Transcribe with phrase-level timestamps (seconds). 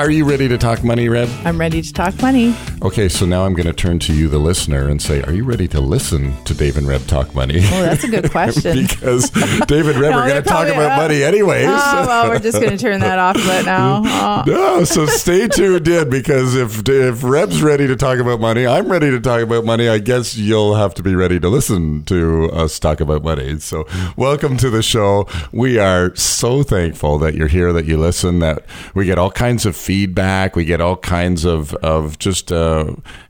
[0.00, 1.28] Are you ready to talk money, Reb?
[1.44, 2.54] I'm ready to talk money.
[2.82, 5.44] Okay, so now I'm going to turn to you, the listener, and say, Are you
[5.44, 7.58] ready to listen to Dave and Reb talk money?
[7.58, 8.86] Oh, that's a good question.
[8.86, 11.66] because Dave and Reb No, are going to talk about uh, money anyways.
[11.68, 14.00] Oh, well, we're just going to turn that off right now.
[14.20, 14.42] Oh.
[14.46, 18.90] No, so stay tuned in because if if Reb's ready to talk about money, I'm
[18.90, 19.88] ready to talk about money.
[19.88, 23.58] I guess you'll have to be ready to listen to us talk about money.
[23.60, 23.86] So,
[24.16, 25.26] welcome to the show.
[25.52, 29.64] We are so thankful that you're here, that you listen, that we get all kinds
[29.64, 32.69] of feedback, we get all kinds of of just uh,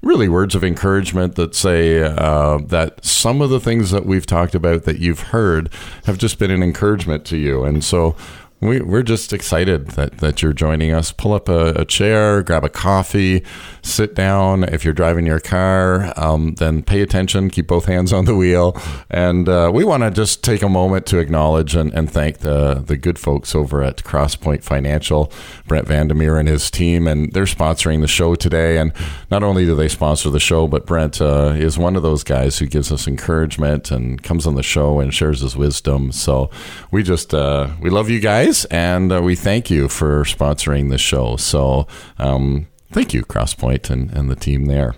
[0.02, 4.54] really words of encouragement that say uh, that some of the things that we've talked
[4.54, 5.72] about that you've heard
[6.04, 8.16] have just been an encouragement to you, and so.
[8.62, 11.12] We, we're just excited that, that you're joining us.
[11.12, 13.42] Pull up a, a chair, grab a coffee,
[13.80, 14.64] sit down.
[14.64, 18.76] If you're driving your car, um, then pay attention, keep both hands on the wheel.
[19.08, 22.74] And uh, we want to just take a moment to acknowledge and, and thank the,
[22.74, 25.32] the good folks over at Crosspoint Financial,
[25.66, 27.06] Brent Vandermeer and his team.
[27.06, 28.76] And they're sponsoring the show today.
[28.76, 28.92] And
[29.30, 32.58] not only do they sponsor the show, but Brent uh, is one of those guys
[32.58, 36.12] who gives us encouragement and comes on the show and shares his wisdom.
[36.12, 36.50] So
[36.90, 40.98] we just, uh, we love you guys and uh, we thank you for sponsoring the
[40.98, 41.36] show.
[41.36, 41.86] So
[42.18, 44.94] um, thank you, Crosspoint and, and the team there.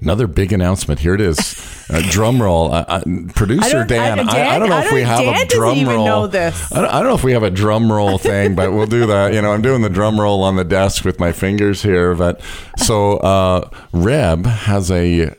[0.00, 1.00] Another big announcement.
[1.00, 1.86] Here it is.
[1.90, 2.72] Uh, drum roll.
[2.72, 3.00] Uh, uh,
[3.34, 4.20] producer I Dan.
[4.20, 6.06] I- I, I don't know if we have Dan a drum roll.
[6.06, 6.70] know this.
[6.70, 9.06] I don't, I don't know if we have a drum roll thing, but we'll do
[9.06, 9.34] that.
[9.34, 12.14] You know, I'm doing the drum roll on the desk with my fingers here.
[12.14, 12.40] But
[12.76, 15.34] so uh, Reb has a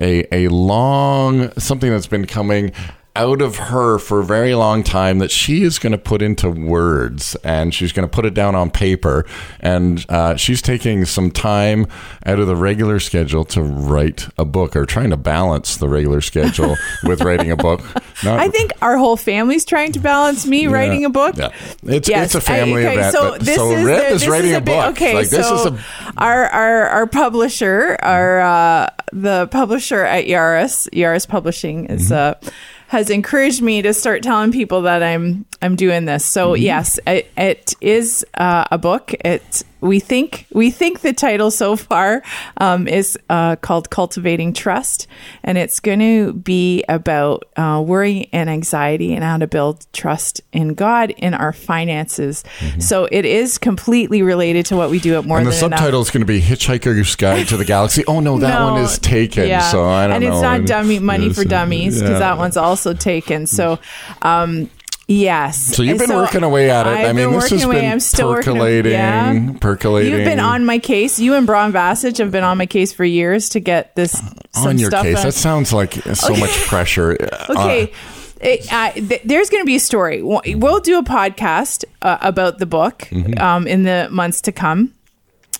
[0.00, 2.70] a a long something that's been coming
[3.16, 6.48] out of her for a very long time that she is going to put into
[6.48, 9.26] words and she's going to put it down on paper
[9.58, 11.86] and uh, she's taking some time
[12.26, 16.20] out of the regular schedule to write a book or trying to balance the regular
[16.20, 17.80] schedule with writing a book
[18.22, 20.70] Not- I think our whole family's trying to balance me Yeah.
[20.70, 21.36] writing a book.
[21.36, 21.50] Yeah.
[21.82, 22.26] It's, Yes.
[22.26, 23.12] it's a family I- okay, event.
[23.14, 24.90] So but- this so is Rip the- is this writing is a bit- book.
[24.92, 25.78] Okay, like this so is a
[26.18, 32.46] our our our publisher, our uh, the publisher at Yaris, Yaris Publishing is Mm-hmm.
[32.46, 32.50] uh,
[32.88, 36.24] has encouraged me to start telling people that I'm I'm doing this.
[36.24, 36.62] So Mm-hmm.
[36.62, 39.14] yes, it, it is uh, a book.
[39.24, 42.22] It we think we think the title so far
[42.58, 45.06] um, is uh, called Cultivating Trust,
[45.44, 50.40] and it's going to be about uh, worry and anxiety and how to build trust
[50.52, 52.44] in God in our finances.
[52.78, 55.46] So it is completely related to what we do at More Mm-hmm.
[55.46, 58.04] and the subtitle is going to be Hitchhiker's Guide to the Galaxy.
[58.06, 59.46] Oh no, that No, one is taken.
[59.46, 59.60] Yeah.
[59.60, 60.26] So I don't know.
[60.26, 62.18] and it's not dummy money for dummies because yeah.
[62.18, 63.46] that one's also taken.
[63.46, 63.78] So,
[64.22, 64.70] um,
[65.08, 65.74] yes.
[65.74, 66.90] So you've been So working away at it.
[66.90, 67.80] I've I mean, this has working away.
[67.80, 69.52] been I'm still working- percolating, yeah.
[69.60, 70.12] percolating.
[70.12, 71.18] You've been on my case.
[71.18, 74.14] You and Braun Vassage have been on my case for years to get this
[74.54, 75.14] on your case.
[75.16, 75.24] done.
[75.24, 77.16] That sounds like so much pressure.
[77.50, 77.84] Okay.
[77.90, 77.94] Uh,
[78.40, 80.22] It, uh, th- there's going to be a story.
[80.22, 83.36] We'll do a podcast uh, about the book Mm-hmm.
[83.42, 84.92] um, in the months to come.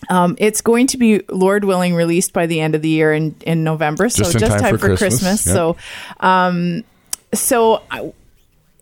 [0.09, 3.35] Um, it's going to be, Lord willing, released by the end of the year in,
[3.45, 4.09] in November.
[4.09, 5.47] So Just in just time time, for for, Christmas, Christmas.
[5.47, 5.53] yeah.
[5.55, 5.77] So,
[6.21, 6.85] um,
[7.35, 8.13] so I,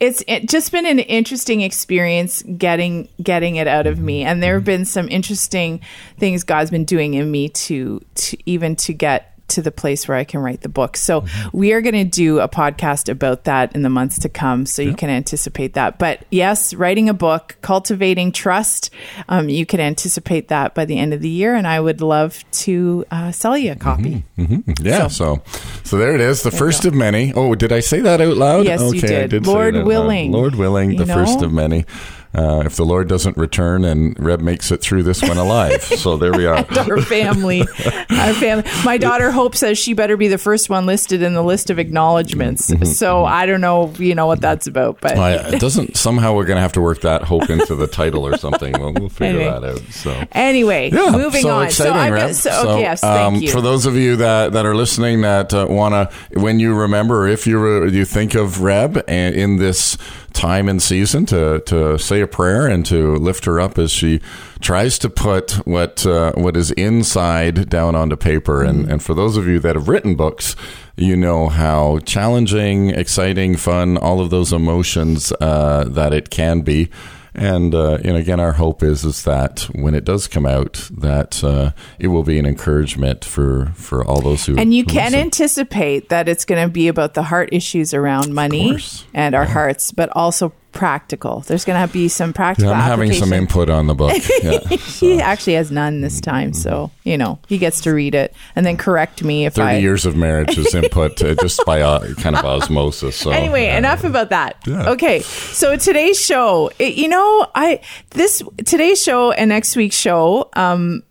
[0.00, 4.54] it's it just been an interesting experience getting getting it out of me, and there
[4.54, 5.80] have been some interesting
[6.18, 10.16] things God's been doing in me to to even to get to the place where
[10.16, 10.96] I can write the book.
[10.96, 14.66] So we are going to do a podcast about that in the months to come,
[14.66, 15.98] so you can anticipate that.
[15.98, 18.90] But yes, writing a book, cultivating trust,
[19.28, 22.44] um, you can anticipate that by the end of the year, and I would love
[22.52, 24.24] to uh, sell you a copy.
[24.80, 25.08] yeah.
[25.08, 25.42] So,
[25.84, 26.42] so there it is.
[26.42, 27.32] The first of many.
[27.34, 28.64] Oh, did I say that out loud?
[28.64, 29.30] Yes, you okay, I did.
[29.30, 29.46] did.
[29.46, 29.86] Lord that out loud.
[29.86, 30.32] willing.
[30.32, 31.84] Lord willing, You the first of many.
[32.36, 36.18] Uh, if the Lord doesn't return and Reb makes it through this one alive, so
[36.18, 36.56] there we are.
[36.78, 37.62] our family.
[37.62, 38.65] Our family.
[38.84, 41.78] My daughter Hope says she better be the first one listed in the list of
[41.78, 42.71] acknowledgments.
[42.98, 45.16] So I don't know, you know what that's about, but
[45.54, 48.36] it doesn't somehow we're going to have to work that hope into the title or
[48.36, 48.72] something.
[48.72, 49.60] Well, we'll figure Anyway.
[49.60, 49.78] that out.
[49.92, 50.24] So.
[50.33, 51.65] anyway, Yeah, moving so on.
[51.66, 52.28] Exciting, so, I've Reb.
[52.28, 53.41] got, so okay, yes, um.
[53.47, 57.22] For those of you that, that are listening that uh, want to, when you remember,
[57.22, 59.97] or if you re- you think of Reb and in this
[60.36, 64.21] time and season to to say a prayer and to lift her up as she
[64.60, 68.62] tries to put what uh, what is inside down onto paper.
[68.62, 70.54] And and for those of you that have written books,
[70.97, 76.91] you know how challenging, exciting, fun, all of those emotions uh, that it can be.
[77.38, 81.44] And uh, and again, our hope is is that when it does come out, that
[81.44, 85.12] uh, it will be an encouragement for for all those who And you who can
[85.12, 85.21] listen.
[85.21, 88.78] anticipate that it's going to be about the heart issues around money
[89.12, 91.40] and our hearts, but also practical.
[91.40, 92.70] There's going to be some practical.
[92.70, 94.16] Yeah, I'm having some input on the book.
[94.42, 94.60] Yeah.
[94.76, 98.64] He actually has none this time, so you know he gets to read it and
[98.66, 99.76] then correct me if 30 I.
[99.78, 103.16] years of marriage is input uh, just by uh, kind of osmosis.
[103.16, 104.56] So anyway, uh, enough about that.
[104.66, 104.90] Yeah.
[104.90, 107.80] Okay, so today's show, it, you know, I
[108.10, 111.02] this today's show and next week's show, um,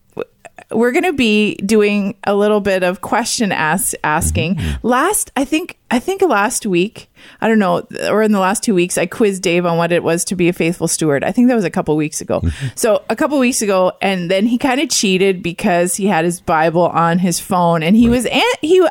[0.76, 4.56] we're going to be doing a little bit of question ask, asking.
[4.56, 4.88] Mm-hmm.
[4.88, 7.10] Last, I think, I think last week,
[7.42, 10.04] I don't know, or in the last two weeks, I quizzed Dave on what it
[10.04, 11.24] was to be a faithful steward.
[11.24, 12.42] I think that was a couple weeks ago.
[12.42, 12.68] Mm-hmm.
[12.76, 16.42] So a couple weeks ago, and then he kind of cheated because he had his
[16.42, 18.86] Bible on his phone, and he was an- he.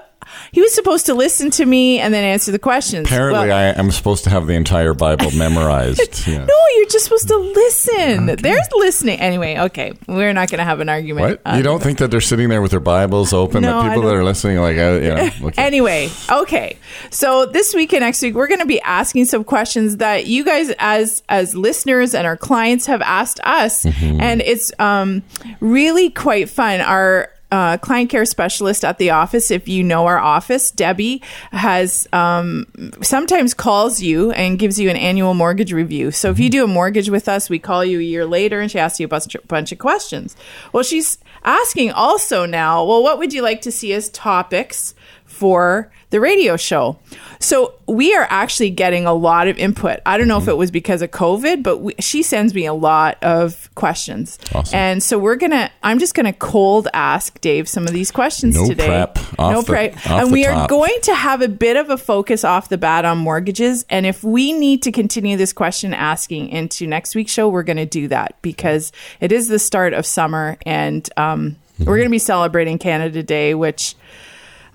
[0.53, 3.07] He was supposed to listen to me and then answer the questions.
[3.07, 6.27] Apparently, Well- I am supposed to have the entire Bible memorized.
[6.27, 6.45] Yeah.
[6.45, 8.27] no, you're just supposed to listen.
[8.37, 9.21] There's listening.
[9.21, 9.93] Anyway, okay.
[10.07, 11.41] We're not going to have an argument.
[11.45, 11.57] What?
[11.57, 13.63] You don't think that they're sitting there with their Bibles open?
[13.63, 15.63] No, the people that are listening, like, uh, you know, okay.
[15.63, 16.79] Anyway, okay.
[17.11, 20.45] So this week and next week, we're going to be asking some questions that you
[20.45, 24.21] guys, as as listeners and our clients, have asked us, Mm-hmm.
[24.21, 25.23] and it's um,
[25.61, 26.81] really quite fun.
[26.81, 32.09] Our uh, client care specialist at the office, if you know our office, Debbie has
[32.13, 32.67] um,
[33.01, 36.11] sometimes calls you and gives you an annual mortgage review.
[36.11, 38.71] So if you do a mortgage with us, we call you a year later and
[38.71, 40.37] she asks you a bunch, bunch of questions.
[40.73, 44.95] Well, she's asking also now, well, what would you like to see as topics
[45.25, 46.97] for the radio show?
[47.41, 49.99] So we are actually getting a lot of input.
[50.07, 52.73] I don't know if it was because of COVID, but we, she sends me a
[52.73, 54.39] lot of questions.
[54.55, 54.79] Awesome.
[54.79, 58.13] And so we're going to, I'm just going to cold ask Dave some of these
[58.13, 58.87] questions No today.
[58.87, 59.19] prep.
[59.41, 60.07] Off no the- prep.
[60.09, 63.19] And we are going to have a bit of a focus off the bat on
[63.19, 63.85] mortgages.
[63.91, 67.77] And if we need to continue this question asking into next week's show, we're going
[67.79, 72.11] to do that because it is the start of summer and um, we're going to
[72.11, 73.97] be celebrating Canada Day, which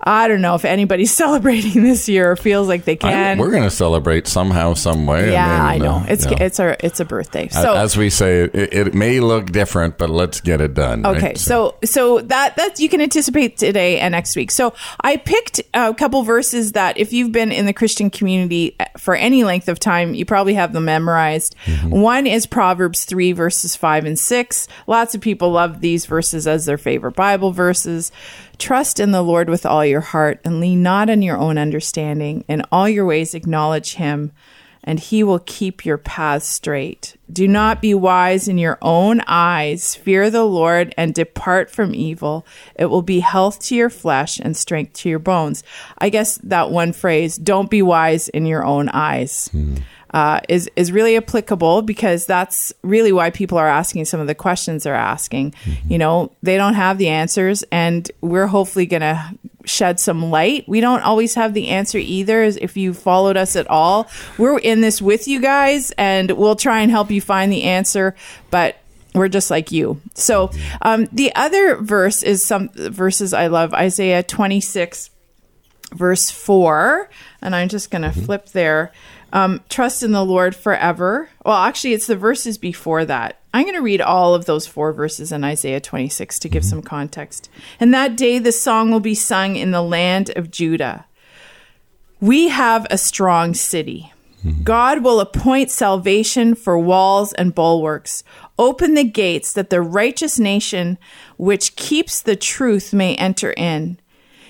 [0.03, 3.37] I don't know if anybody's celebrating this year or feels like they can.
[3.37, 5.31] we're going to celebrate somehow, some way.
[5.31, 5.95] yeah, I, mean, know.
[5.95, 6.43] uh, It's yeah.
[6.43, 7.47] it's our it's a birthday.
[7.49, 11.05] So as we say, it, it may look different, but let's get it done.
[11.05, 11.37] Okay, right?
[11.37, 14.51] so so that that you can anticipate today and next week.
[14.51, 19.15] So I picked a couple verses that if you've been in the Christian community for
[19.15, 21.55] any length of time, you probably have them memorized.
[21.83, 24.67] One is Proverbs 3 verses 5 and 6.
[24.87, 28.11] Lots of people love these verses as their favorite Bible verses.
[28.59, 32.44] Trust in the Lord with all your heart and lean not on your own understanding.
[32.47, 34.31] In all your ways acknowledge him
[34.83, 37.17] and he will keep your paths straight.
[37.31, 39.95] Do not be wise in your own eyes.
[39.95, 42.45] Fear the Lord and depart from evil.
[42.75, 45.63] It will be health to your flesh and strength to your bones.
[45.97, 49.50] I guess that one phrase, don't be wise in your own eyes.
[49.51, 49.77] Hmm.
[50.11, 54.35] Uh, is is really applicable because that's really why people are asking some of the
[54.35, 55.53] questions they're asking.
[55.88, 60.67] You know, they don't have the answers, and we're hopefully going to shed some light.
[60.67, 62.41] We don't always have the answer either.
[62.41, 66.81] If you followed us at all, we're in this with you guys, and we'll try
[66.81, 68.15] and help you find the answer.
[68.50, 68.77] But
[69.13, 70.01] we're just like you.
[70.15, 70.51] So
[70.81, 73.73] um, the other verse is some verses I love.
[73.73, 75.11] Isaiah twenty six
[75.91, 77.09] verse 4
[77.41, 78.91] and i'm just going to flip there
[79.33, 81.29] um, trust in the lord forever.
[81.45, 83.39] Well actually it's the verses before that.
[83.53, 86.81] I'm going to read all of those four verses in isaiah 26 to give some
[86.81, 87.49] context.
[87.80, 91.06] And that day the song will be sung in the land of judah.
[92.21, 94.13] We have a strong city.
[94.63, 98.23] God will appoint salvation for walls and bulwarks.
[98.57, 100.97] Open the gates that the righteous nation
[101.37, 103.99] which keeps the truth may enter in.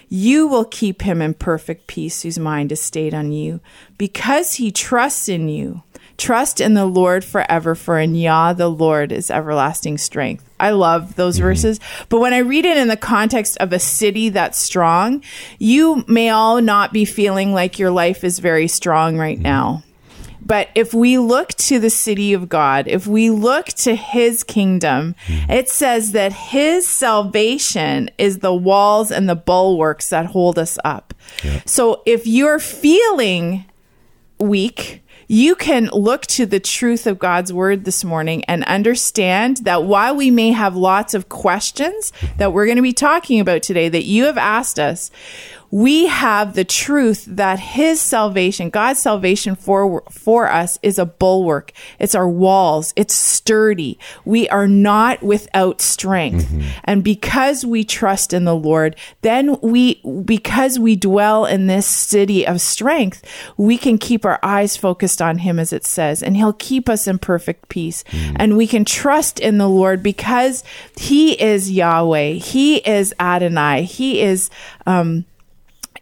[0.08, 3.62] You will keep him in perfect peace whose mind is stayed on you,
[4.00, 5.84] because he trusts in you.
[6.18, 10.44] Trust in the Lord forever, for in Yah the Lord is everlasting strength.
[10.60, 11.44] I love those mm-hmm.
[11.46, 11.80] verses.
[12.10, 15.24] But when I read it in the context of a city that's strong,
[15.60, 19.44] you may all not be feeling like your life is very strong right mm-hmm.
[19.44, 19.84] now.
[20.42, 25.16] But if we look to the city of God, if we look to his kingdom,
[25.28, 25.52] mm-hmm.
[25.52, 31.14] it says that his salvation is the walls and the bulwarks that hold us up.
[31.66, 33.66] So if you're feeling
[34.40, 39.84] weak, you can look to the truth of God's word this morning and understand that
[39.84, 43.90] while we may have lots of questions that we're going to be talking about today
[43.90, 45.12] that you have asked us,
[45.72, 51.72] we have the truth that his salvation, God's salvation for, for us is a bulwark.
[52.00, 52.94] It's our walls.
[52.96, 54.00] It's sturdy.
[54.26, 56.52] We are not without strength.
[56.84, 62.46] And because we trust in the Lord, then we, because we dwell in this city
[62.48, 63.24] of strength,
[63.58, 67.08] we can keep our eyes focused on him as it says, and he'll keep us
[67.08, 68.04] in perfect peace.
[68.36, 70.64] And we can trust in the Lord because
[70.98, 72.34] he is Yahweh.
[72.34, 73.84] He is Adonai.
[73.84, 74.50] He is,
[74.86, 75.26] um,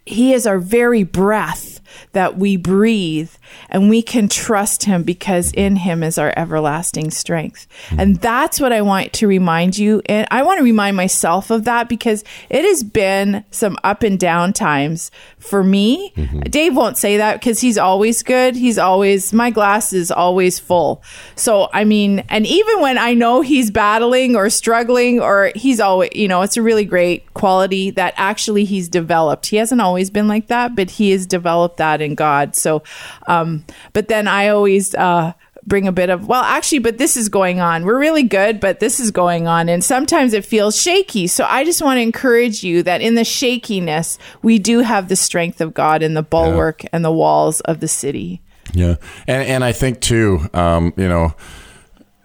[0.08, 3.32] he is our very breath that we breathe
[3.70, 7.68] and we can trust him because in him is our everlasting strength.
[7.90, 8.00] Hmm.
[8.00, 10.02] And that's what I want to remind you.
[10.06, 14.20] And I want to remind myself of that because it has been some up and
[14.20, 16.14] down times for me.
[16.16, 16.42] Mm-hmm.
[16.42, 18.56] Dave won't say that because he's always good.
[18.56, 21.04] He's always, my glass is always full.
[21.36, 26.10] So, I mean, and even when I know he's battling or struggling or he's always,
[26.14, 29.48] you know, it's a really great quality that actually he's developed.
[29.48, 32.56] He hasn't always been like that, but he has developed that in God.
[32.56, 32.84] So,
[33.28, 35.34] um, but then I always, uh,
[35.66, 37.84] bring a bit of well actually but this is going on.
[37.84, 39.68] We're really good but this is going on.
[39.68, 41.28] And sometimes it feels shaky.
[41.28, 45.18] So i just want to encourage you that in the shakiness we do have the
[45.18, 48.42] strength of god in the bulwark and the walls of the city.
[48.74, 48.96] Yeah,
[49.28, 51.34] and and I think too, um, you know,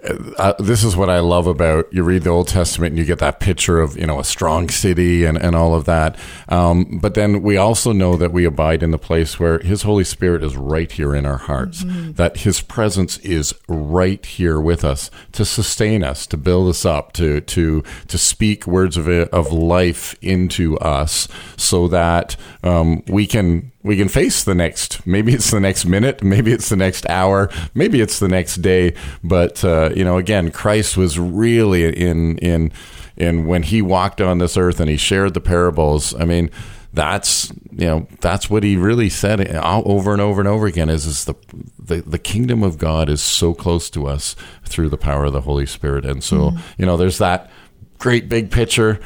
[0.05, 3.21] uh, this is what I love about you read the Old Testament and you get
[3.21, 6.17] that picture of you know a strong city and and all of that.
[6.49, 10.05] Um, but then we also know that we abide in the place where His Holy
[10.05, 11.85] Spirit is right here in our hearts.
[11.87, 17.13] That His presence is right here with us to sustain us, to build us up,
[17.15, 23.72] to to to speak words of of life into us, so that um, we can
[23.83, 27.51] we can face the next maybe it's the next minute maybe it's the next hour
[27.75, 28.95] maybe it's the next day.
[29.23, 32.73] But uh, you know again christ was really in in
[33.17, 36.15] in when he walked on this earth and he shared the parables.
[36.15, 36.51] I mean
[36.95, 41.07] that's you know that's what he really said over and over and over again is
[41.07, 41.35] is the
[41.79, 45.41] the, the kingdom of god is so close to us through the power of the
[45.41, 46.05] holy spirit.
[46.05, 47.51] And so you know there's that
[47.99, 49.01] great big picture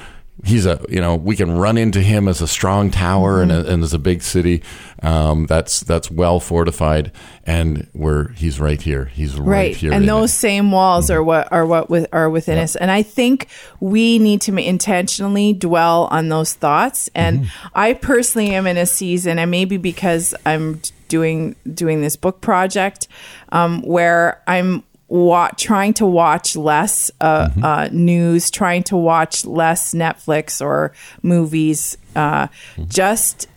[0.46, 3.66] he's a you know we can run into him as a strong tower and, a,
[3.72, 4.62] and as a big city.
[5.02, 7.12] Um, that's that's well fortified
[7.44, 9.06] and where he's right here.
[9.06, 9.76] He's right, right.
[9.76, 10.36] here and those it.
[10.36, 12.76] same walls are what are what with are within us.
[12.76, 13.48] And i think
[13.80, 17.10] we need to intentionally dwell on those thoughts.
[17.14, 22.40] And i personally am in a season and maybe because i'm doing doing this book
[22.40, 23.08] project
[23.50, 29.94] um, where i'm wa- trying to watch less uh, uh, news trying to watch less
[29.94, 32.48] netflix or movies uh,
[32.88, 33.48] just j-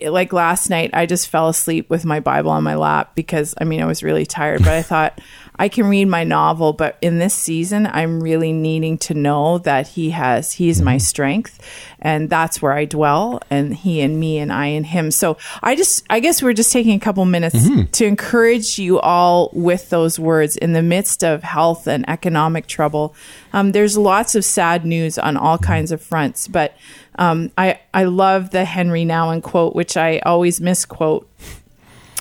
[0.00, 3.64] like last night i just fell asleep with my bible on my lap because i
[3.64, 5.20] mean i was really tired but i thought
[5.56, 9.88] i can read my novel but in this season i'm really needing to know that
[9.88, 11.60] he has he is my strength
[12.00, 15.10] and that's where i dwell and he and me and i and him.
[15.10, 19.50] So i just i guess we're just taking a couple minutes to encourage you all
[19.52, 20.56] with those words.
[20.56, 23.14] In the midst of health and economic trouble
[23.52, 26.74] um, there's lots of sad news on all kinds of fronts but
[27.16, 31.28] um, I, I love the Henri Nouwen quote, which I always misquote.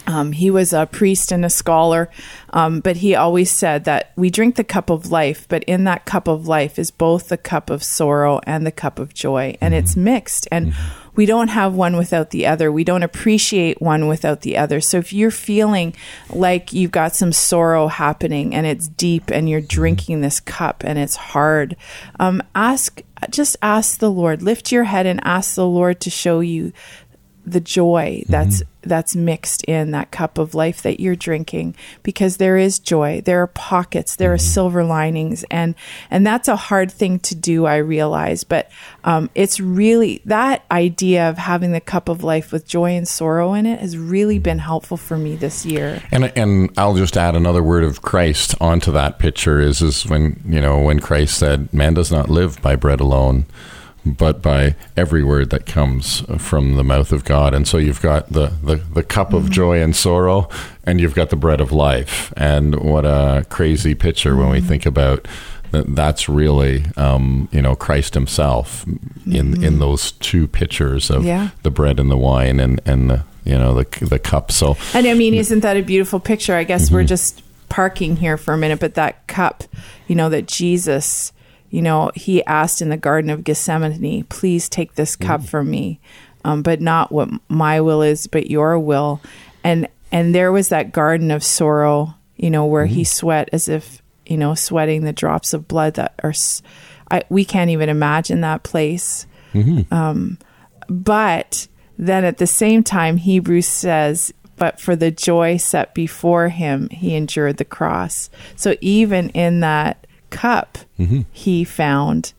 [0.08, 2.10] Um, he was a priest and a scholar,
[2.50, 6.06] um, but he always said that we drink the cup of life, but in that
[6.06, 9.76] cup of life is both the cup of sorrow and the cup of joy, and
[9.76, 10.48] it's mixed.
[10.52, 10.74] And
[11.20, 12.72] we don't have one without the other.
[12.72, 14.80] We don't appreciate one without the other.
[14.80, 15.94] So if you're feeling
[16.30, 20.98] like you've got some sorrow happening and it's deep and you're drinking this cup and
[20.98, 21.76] it's hard,
[22.22, 24.42] um, ask, just ask the Lord.
[24.42, 26.72] Lift your head and ask the Lord to show you
[27.52, 28.90] the joy that's mm-hmm.
[28.90, 33.22] that's mixed in that cup of life that you're drinking because there is joy.
[33.22, 34.16] There are pockets.
[34.16, 34.46] There are mm-hmm.
[34.46, 35.44] silver linings.
[35.50, 35.76] And
[36.10, 38.44] and that's a hard thing to do i realize.
[38.44, 38.72] But
[39.04, 43.54] um, it's really that idea of having the cup of life with joy and sorrow
[43.54, 44.44] in it has really mm-hmm.
[44.44, 46.02] been helpful for me this year.
[46.12, 50.42] And and I'll just add another word of Christ onto that picture is is when
[50.46, 53.46] you know when Christ said man does not live by bread alone
[54.14, 57.54] but by every word that comes from the mouth of God.
[57.54, 59.52] And so you've got the the, the cup of mm-hmm.
[59.52, 60.50] joy and sorrow
[60.84, 62.34] and you've got the bread of life.
[62.36, 64.68] And what a crazy picture when we mm-hmm.
[64.68, 65.28] think about
[65.72, 69.64] that that's really um, you know Christ himself in mm-hmm.
[69.64, 71.50] in those two pictures of Yeah.
[71.64, 74.52] the bread and the wine and and the you know the the cup.
[74.52, 76.56] So And I mean, isn't that a beautiful picture?
[76.56, 79.64] I guess we're just parking here for a minute, but that cup,
[80.08, 81.32] you know, that Jesus,
[81.70, 86.00] you know, he asked in the Garden of Gethsemane, please take this cup from me,
[86.44, 89.22] um, but not what my will is, but your will.
[89.64, 94.02] And and there was that garden of sorrow, you know, where he sweat as if,
[94.26, 96.34] you know, sweating the drops of blood that are,
[97.12, 99.28] I, we can't even imagine that place
[99.92, 100.38] Um,
[100.88, 106.90] but then at the same time, Hebrews says, but for the joy set before him,
[106.90, 108.30] he endured the cross.
[108.56, 109.99] So even in that
[110.30, 111.22] cup, Mm-hmm.
[111.32, 112.34] he found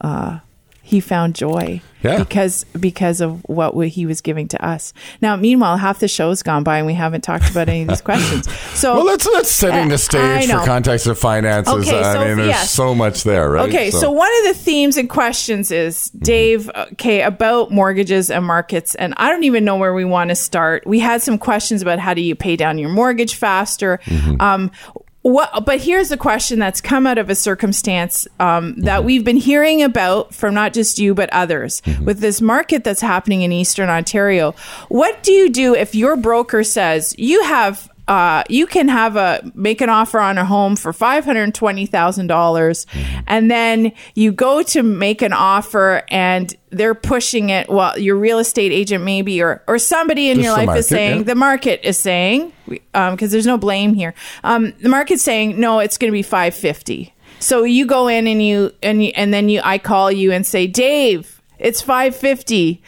[0.00, 0.38] uh,
[0.82, 2.18] he found joy Yeah.
[2.18, 4.92] because because of what we- he was giving to us.
[5.22, 8.02] Now, meanwhile, half the show's gone by and we haven't talked about any of these
[8.10, 8.46] questions.
[8.74, 11.72] So Well, let's setting Uh, the stage for context of finances.
[11.72, 12.70] Okay, I so- mean, there's yes.
[12.70, 13.66] so much there, right?
[13.68, 14.10] Okay, so.
[14.10, 19.30] one of the themes and questions is Dave, okay, about mortgages and markets, and I
[19.30, 20.86] don't even know where we want to start.
[20.86, 24.00] We had some questions about how do you pay down your mortgage faster.
[24.38, 24.70] Um,
[25.24, 29.38] what, but here's a question that's come out of a circumstance um, that we've been
[29.38, 33.88] hearing about from not just you but others with this market that's happening in Eastern
[33.88, 34.52] Ontario.
[34.88, 39.50] What do you do if your broker says you have uh, you can have a
[39.54, 42.86] make an offer on a home for five hundred twenty thousand dollars,
[43.26, 47.68] and then you go to make an offer, and they're pushing it.
[47.68, 51.18] Well, your real estate agent maybe, or or somebody in Just your life is saying
[51.18, 51.22] yeah.
[51.24, 54.14] the market is saying because there's no blame here.
[54.42, 57.14] Um, the market's saying no, it's going to be five fifty.
[57.38, 60.46] So you go in and you and you, and then you I call you and
[60.46, 62.82] say, Dave, it's five fifty.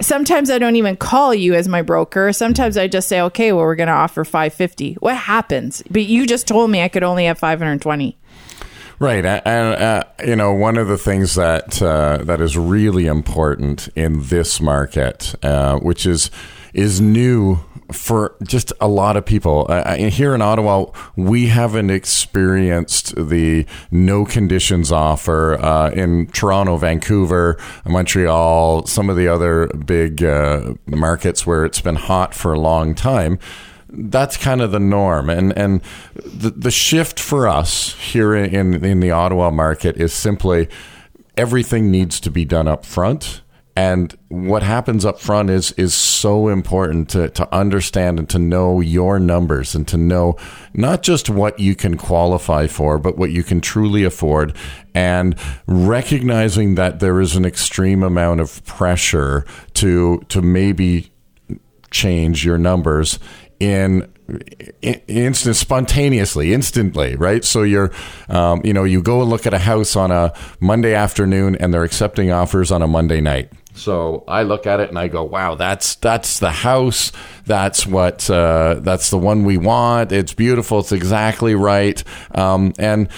[0.00, 2.32] Sometimes I don't even call you as my broker.
[2.32, 4.94] Sometimes I just say, okay, well, we're going to offer 550.
[4.94, 5.82] What happens?
[5.90, 8.16] But you just told me I could only have 520.
[9.00, 13.88] Right, and uh, you know one of the things that uh, that is really important
[13.94, 16.32] in this market, uh, which is
[16.74, 17.58] is new
[17.92, 19.66] for just a lot of people.
[19.96, 20.86] Here in Ottawa.
[21.16, 29.28] We haven't experienced the no conditions offer uh, in Toronto, Vancouver, Montreal, some of the
[29.28, 33.38] other big uh, markets where it's been hot for a long time.
[33.90, 35.30] That's kind of the norm.
[35.30, 35.80] And and
[36.14, 40.68] the, the shift for us here in in the Ottawa market is simply
[41.38, 43.40] everything needs to be done up front
[43.78, 48.80] and what happens up front is is so important to, to understand and to know
[48.80, 50.36] your numbers and to know
[50.74, 54.56] not just what you can qualify for, but what you can truly afford,
[54.96, 55.36] and
[55.68, 61.12] recognizing that there is an extreme amount of pressure to to maybe
[61.92, 63.20] change your numbers
[63.60, 64.12] in
[64.82, 67.44] in- instant spontaneously instantly right?
[67.44, 67.92] So you're
[68.28, 71.72] um, you know you go and look at a house on a monday afternoon and
[71.72, 75.24] they're accepting offers on a monday night so I look at it and I go,
[75.24, 77.12] "Wow, that's that's the house.
[77.46, 80.12] That's what uh, that's the one we want.
[80.12, 80.80] It's beautiful.
[80.80, 82.02] It's exactly right."
[82.34, 83.08] Um, and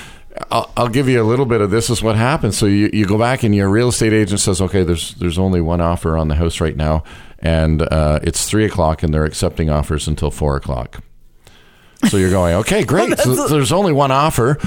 [0.50, 2.56] I'll, I'll give you a little bit of this is what happens.
[2.56, 5.60] So you, you go back and your real estate agent says, "Okay, there's there's only
[5.60, 7.04] one offer on the house right now,
[7.38, 11.02] and uh, it's three o'clock, and they're accepting offers until four o'clock."
[12.08, 13.18] So you're going, okay, great.
[13.20, 14.58] So there's only one offer.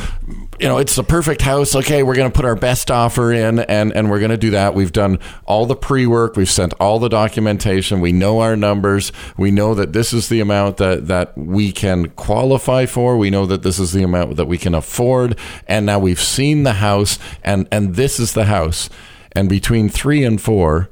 [0.59, 1.75] You know, it's the perfect house.
[1.75, 4.51] Okay, we're going to put our best offer in, and and we're going to do
[4.51, 4.73] that.
[4.75, 6.35] We've done all the pre work.
[6.35, 7.99] We've sent all the documentation.
[7.99, 9.11] We know our numbers.
[9.37, 13.17] We know that this is the amount that that we can qualify for.
[13.17, 15.37] We know that this is the amount that we can afford.
[15.67, 18.89] And now we've seen the house, and and this is the house.
[19.31, 20.89] And between three and four,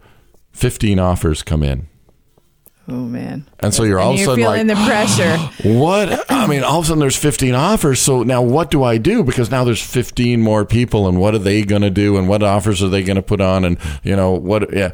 [0.51, 1.87] 15 offers come in.
[2.91, 3.47] Oh, man.
[3.59, 5.37] And so you're all And of a sudden feeling like, the pressure.
[5.79, 6.29] what?
[6.29, 8.01] I mean, all of a sudden there's 15 offers.
[8.01, 9.23] So now what do I do?
[9.23, 12.17] Because now there's 15 more people, and what are they going to do?
[12.17, 13.63] And what offers are they going to put on?
[13.63, 14.73] And you know what?
[14.73, 14.91] Yeah,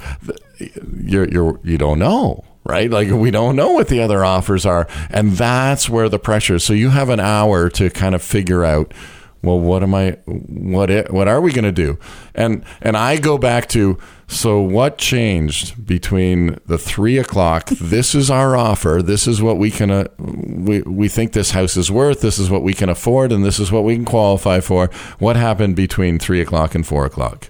[1.01, 2.45] you're you're you don't know.
[2.63, 6.55] Right, like we don't know what the other offers are, and that's where the pressure.
[6.55, 6.65] is.
[6.65, 8.93] So you have an hour to kind of figure out
[9.43, 11.97] well what am i what i- what are we going to do?
[12.35, 13.97] And and i go back to
[14.27, 19.71] so what changed between the three o'clock this is our offer this is what we
[19.71, 23.31] can uh, we, we think this house is worth this is what we can afford
[23.31, 24.89] and this is what we can qualify for.
[25.19, 27.49] What happened between three o'clock and four o'clock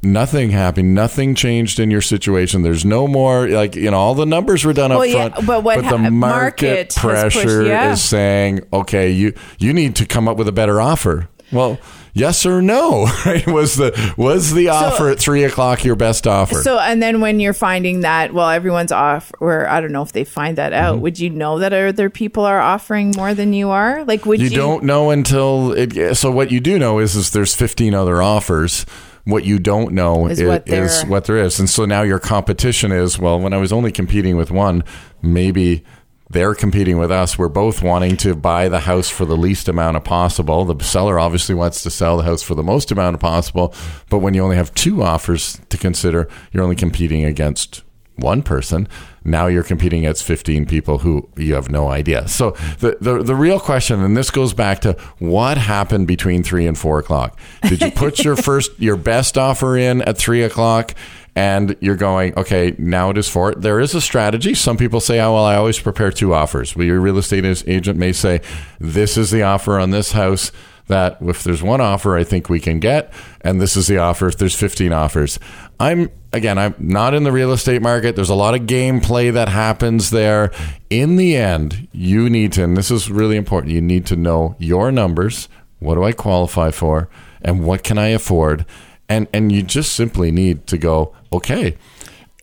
[0.00, 0.94] Nothing happened.
[0.94, 2.62] Nothing changed in your situation.
[2.62, 5.46] There's no more like you know all the numbers were done up Well, yeah, front.
[5.46, 7.92] but what the ha- market, market pressure pushed- yeah.
[7.92, 11.28] is saying, okay, you you need to come up with a better offer.
[11.50, 11.78] Well,
[12.14, 13.08] yes or no?
[13.26, 13.44] Right?
[13.48, 16.62] Was the was the offer at three o'clock your best offer?
[16.62, 20.12] So, and then when you're finding that, well, everyone's off, or I don't know if
[20.12, 21.02] they find that out, Mm-hmm.
[21.02, 24.04] would you know that other people are offering more than you are?
[24.04, 24.48] Like, would you?
[24.48, 26.14] you don't know until it.
[26.16, 28.86] So what you do know is is there's 15 other offers.
[29.28, 32.18] What you don't know Is is, what is what there is, and so now your
[32.18, 33.38] competition is well.
[33.38, 34.84] When I was only competing with one,
[35.20, 35.84] maybe
[36.30, 37.38] they're competing with us.
[37.38, 40.64] We're both wanting to buy the house for the least amount of possible.
[40.64, 43.74] The seller obviously wants to sell the house for the most amount of possible.
[44.08, 47.82] But when you only have two offers to consider, you're only competing against
[48.16, 48.88] one person.
[49.30, 52.28] Now you're competing against 15 people who you have no idea.
[52.28, 56.66] So the, the, the real question, and this goes back to what happened between three
[56.66, 57.38] and four o'clock.
[57.62, 60.94] Did you put your first, your best offer in at three o'clock?
[61.36, 63.60] and you're going, okay, now it is for it.
[63.60, 64.54] There is a strategy.
[64.54, 66.74] Some people say, oh, well, I always prepare two offers.
[66.74, 68.40] Well, your real estate agent may say,
[68.80, 70.50] this is the offer on this house
[70.88, 74.28] that if there's one offer I think we can get, and this is the offer
[74.28, 75.38] if there's 15 offers.
[75.80, 78.16] I'm again, I'm not in the real estate market.
[78.16, 80.50] There's a lot of gameplay that happens there.
[80.90, 84.56] In the end, you need to, and this is really important, you need to know
[84.58, 85.48] your numbers.
[85.78, 87.08] What do I qualify for?
[87.40, 88.66] And what can I afford?
[89.08, 91.76] And and you just simply need to go, okay,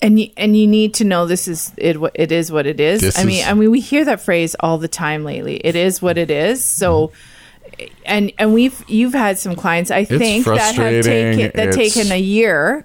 [0.02, 2.80] and you, and you need to know this is it what it is what it
[2.80, 3.02] is.
[3.02, 5.58] This I mean, is- I mean we hear that phrase all the time lately.
[5.58, 6.64] It is what it is.
[6.64, 7.16] So mm-hmm.
[8.06, 12.12] And and we've you've had some clients I think that have taken that It's- taken
[12.12, 12.84] a year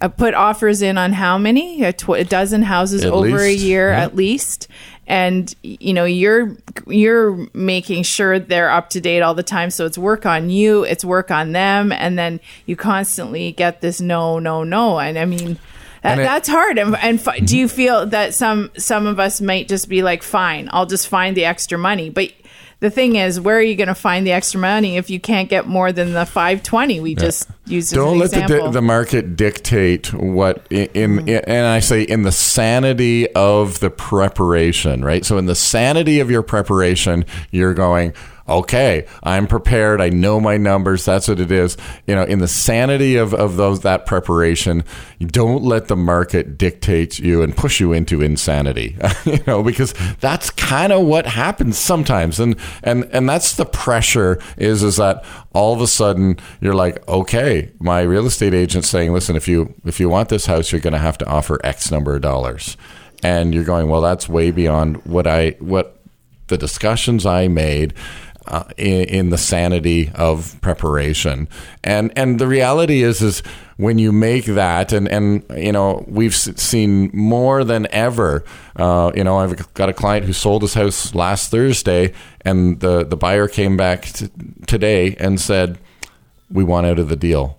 [0.00, 1.82] uh, put offers in on how many?
[1.84, 4.02] A, tw- a dozen houses At over least, a year yeah.
[4.04, 4.68] at least.
[5.06, 9.70] And you know you're you're making sure they're up to date all the time.
[9.70, 14.00] So it's work on you it's work on them and then you constantly get this
[14.00, 14.98] no no no.
[15.00, 15.58] And I mean
[16.02, 16.78] that, it- that's hard.
[16.78, 20.22] And, and fi- do you feel that some some of us might just be like
[20.22, 22.32] fine I'll just find the extra money but
[22.82, 25.48] the thing is, where are you going to find the extra money if you can't
[25.48, 28.66] get more than the five twenty we just used as Don't an let the, example?
[28.66, 31.48] di- the market dictate what in, in, Mm-hmm.
[31.50, 35.24] and I say in the sanity of the preparation, right?
[35.24, 38.14] So in the sanity of your preparation, you're going,
[38.48, 40.00] okay, I'm prepared.
[40.00, 41.04] I know my numbers.
[41.04, 41.76] That's what it is.
[42.06, 44.84] You know, in the sanity of, of those that preparation,
[45.20, 48.96] don't let the market dictate you and push you into insanity.
[49.24, 52.40] you know, because that's kind of what happens sometimes.
[52.40, 57.06] And and and that's the pressure is is that all of a sudden you're like,
[57.08, 60.80] okay, my real estate agent's saying, listen, if you if you want this house, you're
[60.80, 62.76] going to have to offer X number of dollars.
[63.22, 65.98] And you're going, well, that's way beyond what I what
[66.48, 67.94] the discussions I made
[68.46, 71.48] uh, in, in the sanity of preparation.
[71.84, 73.42] And and the reality is is
[73.76, 78.44] when you make that, and and you know we've seen more than ever.
[78.76, 83.04] Uh, you know, I've got a client who sold his house last Thursday, and the
[83.04, 84.30] the buyer came back t-
[84.66, 85.78] today and said,
[86.50, 87.58] "We want out of the deal."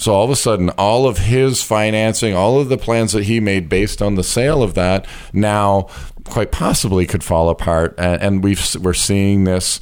[0.00, 3.38] So all of a sudden, all of his financing, all of the plans that he
[3.38, 5.88] made based on the sale of that, now
[6.24, 7.94] quite possibly could fall apart.
[7.98, 9.78] And, and we've we're seeing this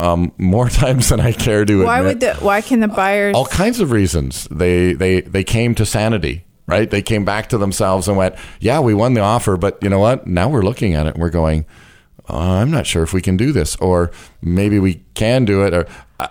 [0.00, 2.14] um, more times than I care to why admit.
[2.14, 4.46] would the why can the buyers all kinds of reasons.
[4.50, 6.44] They they they came to sanity.
[6.66, 6.90] Right?
[6.90, 9.98] They came back to themselves and went, "Yeah, we won the offer, but you know
[9.98, 10.26] what?
[10.26, 11.66] Now we're looking at it and we're going,
[12.28, 15.74] uh, I'm not sure if we can do this, or maybe we can do it.
[15.74, 15.86] Or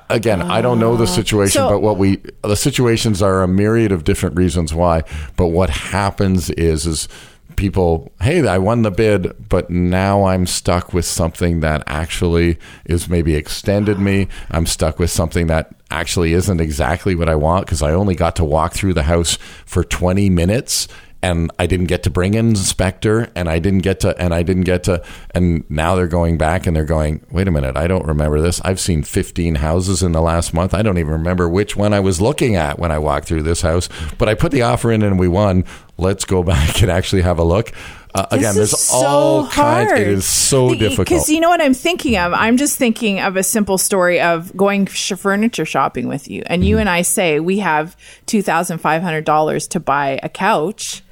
[0.10, 1.08] again, I don't know the ah.
[1.08, 5.04] situation, So- but what we the situations are a myriad of different reasons why.
[5.36, 7.08] But what happens is is
[7.56, 13.08] people, hey, I won the bid, but now I'm stuck with something that actually is
[13.08, 14.28] maybe extended me.
[14.50, 18.36] I'm stuck with something that actually isn't exactly what I want because I only got
[18.38, 20.88] to walk through the house for 20 minutes
[21.24, 24.44] and I didn't get to bring in inspector and I didn't get to and I
[24.44, 27.88] didn't get to and now they're going back and they're going wait a minute I
[27.88, 31.50] don't remember this I've seen 15 houses in the last month I don't even remember
[31.50, 34.52] which one I was looking at when I walked through this house but I put
[34.52, 35.64] the offer in and we won
[35.98, 37.72] let's go back and actually have a look
[38.16, 40.02] uh, This again is there's so all kinds hard.
[40.02, 42.32] it is so difficult Because you know what I'm thinking of?
[42.34, 46.44] I'm just thinking of a simple story of going sh- furniture shopping with you.
[46.46, 46.68] And Mm-hmm.
[46.70, 51.03] you and I say we have $2,500 to buy a couch.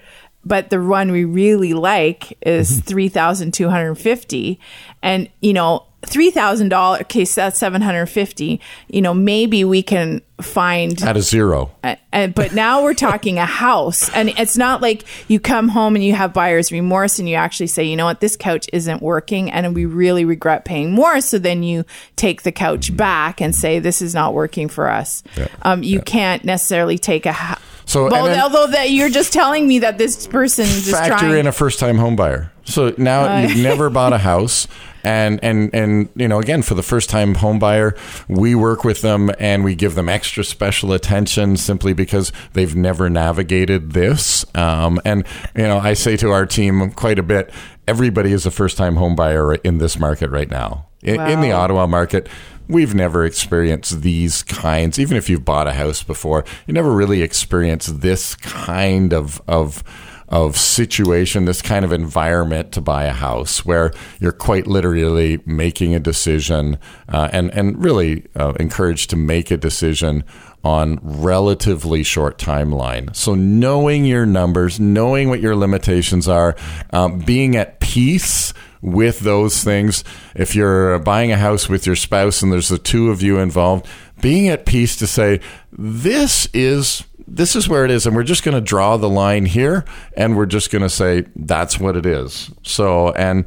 [0.43, 2.82] But the one we really like is Mm-hmm.
[2.82, 4.60] three thousand two hundred fifty,
[5.04, 7.02] and you know three thousand dollars.
[7.02, 8.60] Okay, so that's seven hundred fifty.
[8.88, 13.38] You know, maybe we can find at a zero uh, and, but now we're talking
[13.38, 17.30] a house and it's not like you come home and you have buyer's remorse and
[17.30, 20.92] you actually say you know what this couch isn't working and we really regret paying
[20.94, 21.86] more so then you
[22.16, 25.22] take the couch back and say this is not working for us
[25.62, 29.68] um, you can't necessarily take a ha- So, well, then- although that you're just telling
[29.68, 32.52] me that this person is factor trying in a first time home buyer.
[32.64, 34.68] So now you've never bought a house
[35.04, 37.96] and and and you know again for the first time home buyer
[38.28, 43.10] we work with them and we give them extra special attention simply because they've never
[43.10, 44.46] navigated this.
[44.56, 47.52] Um, and you know I say to our team quite a bit
[47.88, 50.88] everybody is a first time home buyer in this market right now.
[51.04, 52.30] In, in the Ottawa market
[52.68, 57.22] we've never experienced these kinds even if you've bought a house before you never really
[57.22, 59.84] experienced this kind of of
[60.32, 65.94] of situation, this kind of environment to buy a house where you're quite literally making
[65.94, 70.24] a decision uh, and, and really uh, encouraged to make a decision
[70.63, 73.13] on relatively short timeline.
[73.15, 76.56] So knowing your numbers, knowing what your limitations are,
[76.91, 80.04] um, being at peace with those things.
[80.36, 83.86] If you're buying a house with your spouse and there's the two of you involved,
[84.22, 85.39] being at peace to say,
[85.72, 89.46] this is this is where it is, and we're just going to draw the line
[89.46, 89.86] here,
[90.17, 92.52] and we're just going to say that's what it is.
[92.63, 93.46] So, and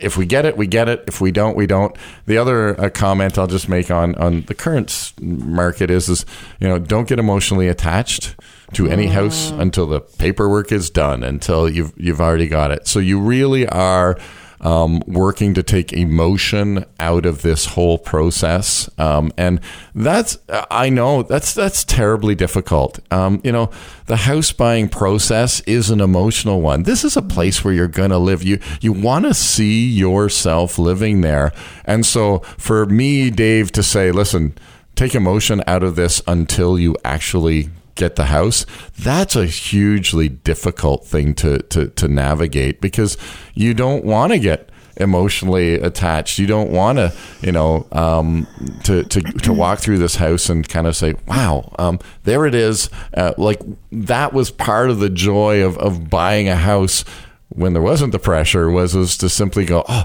[0.00, 1.04] if we get it, we get it.
[1.08, 1.96] If we don't, we don't.
[2.26, 6.24] The other uh, comment I'll just make on on the current market is is
[6.60, 8.36] you know don't get emotionally attached
[8.74, 12.86] to any house until the paperwork is done, until you've you've already got it.
[12.86, 14.16] So you really are
[14.60, 19.60] um, working to take emotion out of this whole process, um, and
[19.94, 20.38] that's
[20.70, 23.00] I know that's that's terribly difficult.
[23.10, 23.70] Um, you know,
[24.06, 26.82] the house buying process is an emotional one.
[26.82, 28.42] This is a place where you're going to live.
[28.42, 31.52] You you want to see yourself living there,
[31.84, 34.54] and so for me, Dave, to say, listen,
[34.94, 37.70] take emotion out of this until you actually
[38.00, 38.64] get the house
[38.98, 43.16] that's a hugely difficult thing to to, to navigate because
[43.54, 46.38] you don't want to get emotionally attached.
[46.38, 48.46] You don't want to you know um,
[48.84, 52.54] to, to to walk through this house and kind of say wow um, there it
[52.54, 52.90] is.
[53.14, 53.60] Uh, like
[53.90, 57.04] that was part of the joy of, of buying a house
[57.48, 60.04] when there wasn't the pressure was was to simply go oh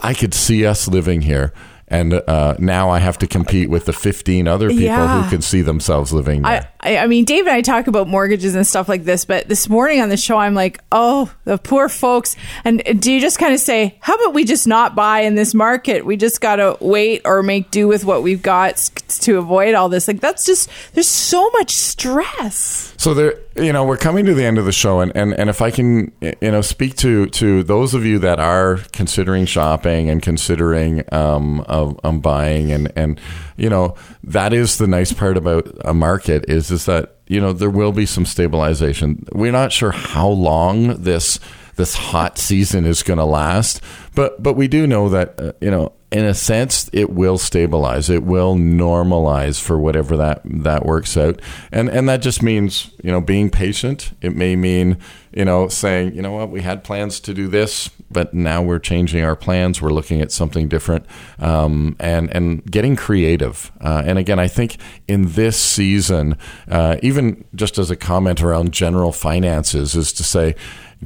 [0.00, 1.52] i could see us living here
[1.88, 5.22] and uh, now I have to compete with the 15 other people Yeah.
[5.22, 6.68] who can see themselves living there.
[6.80, 9.48] I, I I mean, Dave and I talk about mortgages and stuff like this, but
[9.48, 12.36] this morning on the show, I'm like, oh, the poor folks.
[12.64, 15.52] And do you just kind of say, how about we just not buy in this
[15.54, 16.04] market?
[16.06, 18.76] We just got to wait or make do with what we've got
[19.08, 20.08] to avoid all this.
[20.08, 22.94] Like, that's just, there's so much stress.
[22.96, 25.48] So there, you know, we're coming to the end of the show, and, and, and
[25.48, 30.10] if I can, you know, speak to to those of you that are considering shopping
[30.10, 33.20] and considering um, um buying, and and
[33.56, 37.52] you know, that is the nice part about a market is is that you know
[37.52, 39.24] there will be some stabilization.
[39.32, 41.38] We're not sure how long this
[41.76, 43.80] this hot season is going to last,
[44.14, 48.08] but but we do know that uh, you know in a sense it will stabilize.
[48.08, 51.42] It will normalize for whatever that that works out.
[51.72, 54.12] And and that just means you know being patient.
[54.20, 54.98] It may mean
[55.32, 56.50] you know saying you know what?
[56.50, 59.82] We had plans to do this but now we're changing our plans.
[59.82, 61.04] We're looking at something different.
[61.40, 63.72] Um, and and getting creative.
[63.80, 64.76] Uh, and again I think
[65.08, 70.54] in this season uh, even just as a comment around general finances is to say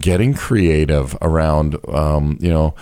[0.00, 2.74] getting creative around um, you know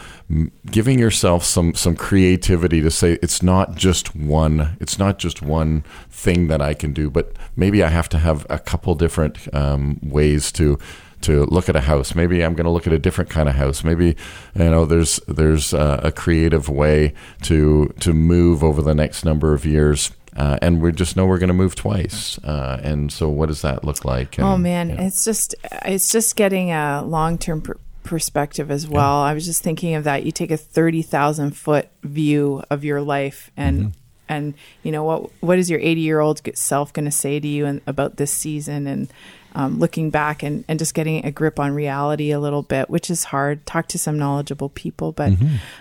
[0.71, 5.85] giving yourself some some creativity to say it's not just one it's not just one
[6.11, 9.99] thing that I can do but maybe I have to have a couple different um,
[10.03, 10.79] ways to
[11.23, 12.15] to look at a house.
[12.15, 13.83] Maybe I'm going to look at a different kind of house.
[13.83, 14.17] Maybe
[14.55, 19.55] you know there's there's uh, a creative way to to move over the next number
[19.55, 23.29] of years uh, and we just know we're going to move twice uh, and so
[23.29, 25.03] what does that look like Oh man, you know.
[25.05, 27.73] it's just it's just getting a long term pr-
[28.05, 29.17] perspective as well.
[29.23, 30.25] I was just thinking of that.
[30.25, 33.91] You take a thirty thousand foot view of your life, and Mm-hmm.
[34.29, 37.49] and you know what what is your eighty year old self going to say to
[37.49, 39.13] you and, about this season and.
[39.59, 43.09] Um, looking back and, and just getting a grip on reality a little bit, which
[43.09, 43.65] is hard.
[43.65, 45.33] Talk to some knowledgeable people, but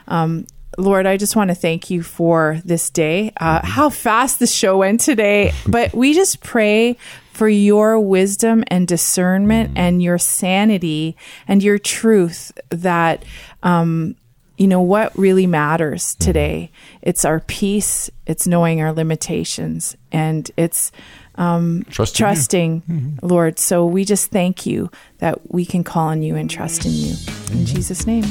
[0.07, 3.31] um, Lord, I just want to thank you for this day.
[3.37, 6.97] Uh, how fast the show went today, but we just pray
[7.31, 13.25] for your wisdom and discernment and your sanity and your truth that,
[13.63, 14.15] um,
[14.57, 16.71] you know, what really matters today.
[17.01, 20.93] It's our peace, it's knowing our limitations, and it's
[21.37, 23.59] um, Trusting trusting, Lord.
[23.59, 27.15] So we just thank you that we can call on you and trust in you.
[27.51, 28.23] In Jesus' name.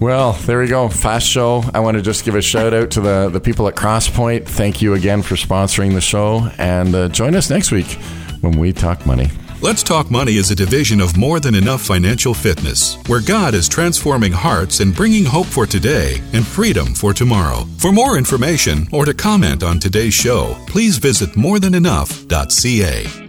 [0.00, 0.88] Well, there we go.
[0.88, 1.64] Fast show.
[1.72, 4.46] I want to just give a shout out to the, the people at Crosspoint.
[4.46, 6.48] Thank you again for sponsoring the show.
[6.58, 7.98] And uh, join us next week
[8.42, 9.30] when we talk money.
[9.62, 13.70] Let's Talk Money is a division of More Than Enough Financial Fitness, where God is
[13.70, 17.64] transforming hearts and bringing hope for today and freedom for tomorrow.
[17.78, 23.25] For more information or to comment on today's show, please visit morethanenough.ca.